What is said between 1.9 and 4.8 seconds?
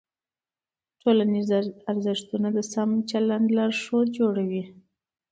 ارزښتونه د سم چلند لارښود جوړوي.